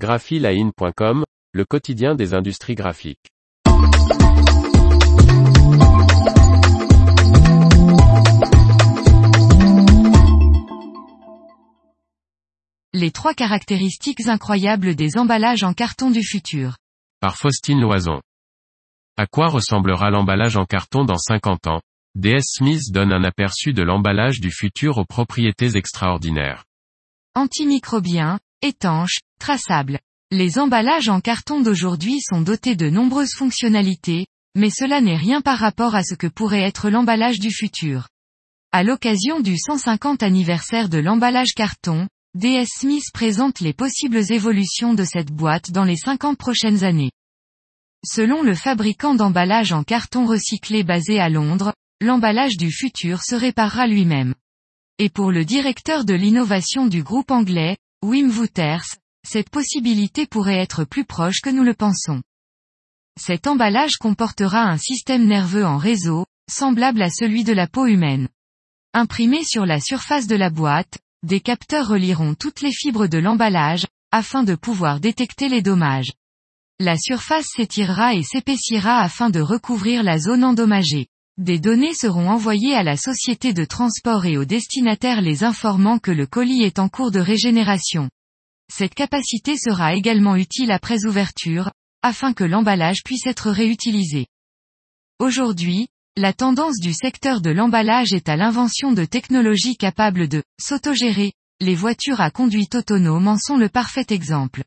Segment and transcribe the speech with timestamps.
[0.00, 3.28] graphiline.com, le quotidien des industries graphiques.
[12.94, 16.76] Les trois caractéristiques incroyables des emballages en carton du futur.
[17.20, 18.22] Par Faustine Loison.
[19.18, 21.82] À quoi ressemblera l'emballage en carton dans 50 ans?
[22.14, 26.64] DS Smith donne un aperçu de l'emballage du futur aux propriétés extraordinaires.
[27.34, 29.98] Antimicrobien, étanche, traçable.
[30.30, 35.58] Les emballages en carton d'aujourd'hui sont dotés de nombreuses fonctionnalités, mais cela n'est rien par
[35.58, 38.06] rapport à ce que pourrait être l'emballage du futur.
[38.70, 45.02] À l'occasion du 150 anniversaire de l'emballage carton, DS Smith présente les possibles évolutions de
[45.02, 47.10] cette boîte dans les 50 prochaines années.
[48.06, 53.88] Selon le fabricant d'emballage en carton recyclé basé à Londres, l'emballage du futur se réparera
[53.88, 54.34] lui-même.
[54.98, 60.84] Et pour le directeur de l'innovation du groupe anglais, Wim Wouters, cette possibilité pourrait être
[60.84, 62.22] plus proche que nous le pensons.
[63.20, 68.28] Cet emballage comportera un système nerveux en réseau, semblable à celui de la peau humaine.
[68.92, 73.86] Imprimé sur la surface de la boîte, des capteurs relieront toutes les fibres de l'emballage,
[74.10, 76.12] afin de pouvoir détecter les dommages.
[76.80, 81.08] La surface s'étirera et s'épaissira afin de recouvrir la zone endommagée.
[81.36, 86.10] Des données seront envoyées à la société de transport et au destinataire les informant que
[86.10, 88.08] le colis est en cours de régénération.
[88.72, 94.26] Cette capacité sera également utile après ouverture, afin que l'emballage puisse être réutilisé.
[95.18, 101.32] Aujourd'hui, la tendance du secteur de l'emballage est à l'invention de technologies capables de s'autogérer.
[101.60, 104.62] Les voitures à conduite autonome en sont le parfait exemple.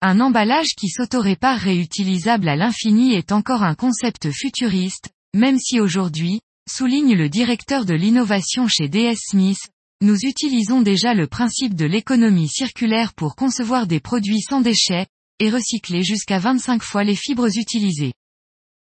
[0.00, 6.40] Un emballage qui s'autorépare réutilisable à l'infini est encore un concept futuriste, même si aujourd'hui,
[6.68, 9.58] souligne le directeur de l'innovation chez DS Smith,
[10.02, 15.06] nous utilisons déjà le principe de l'économie circulaire pour concevoir des produits sans déchets,
[15.38, 18.12] et recycler jusqu'à 25 fois les fibres utilisées.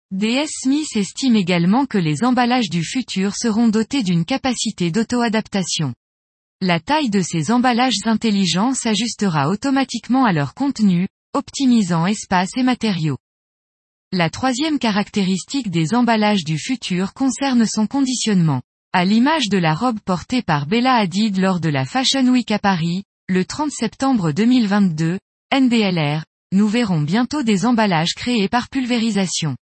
[0.09, 5.94] DS Smith estime également que les emballages du futur seront dotés d'une capacité d'auto-adaptation.
[6.60, 13.17] La taille de ces emballages intelligents s'ajustera automatiquement à leur contenu, optimisant espace et matériaux.
[14.11, 18.64] La troisième caractéristique des emballages du futur concerne son conditionnement.
[18.98, 22.60] À l'image de la robe portée par Bella Hadid lors de la Fashion Week à
[22.60, 25.20] Paris, le 30 septembre 2022,
[25.54, 26.23] NBLR,
[26.54, 29.58] nous verrons bientôt des emballages créés par pulvérisation.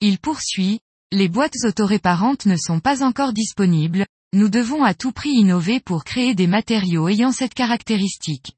[0.00, 0.78] Il poursuit,
[1.10, 6.04] les boîtes autoréparantes ne sont pas encore disponibles, nous devons à tout prix innover pour
[6.04, 8.52] créer des matériaux ayant cette caractéristique.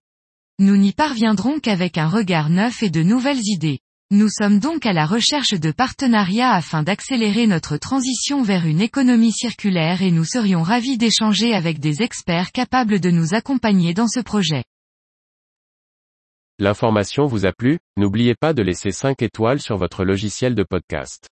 [0.59, 3.79] Nous n'y parviendrons qu'avec un regard neuf et de nouvelles idées.
[4.11, 9.33] Nous sommes donc à la recherche de partenariats afin d'accélérer notre transition vers une économie
[9.33, 14.21] circulaire et nous serions ravis d'échanger avec des experts capables de nous accompagner dans ce
[14.21, 14.65] projet.
[16.59, 21.29] L'information vous a plu, n'oubliez pas de laisser 5 étoiles sur votre logiciel de podcast.